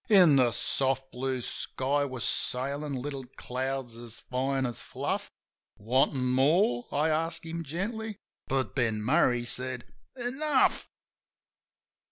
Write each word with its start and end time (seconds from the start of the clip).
In 0.09 0.35
the 0.37 0.51
soft 0.51 1.11
blue 1.11 1.41
sky 1.41 2.05
were 2.05 2.21
sailin' 2.21 2.93
little 2.95 3.25
clouds 3.37 3.97
as 3.97 4.19
fine 4.21 4.65
as 4.65 4.81
fluff. 4.81 5.29
"Wantin' 5.77 6.25
more?" 6.33 6.87
I 6.91 7.09
asked 7.09 7.45
him 7.45 7.63
gently; 7.63 8.17
but 8.47 8.73
Ben 8.73 9.03
Murray 9.03 9.45
said, 9.45 9.85
"Enough." 10.15 10.87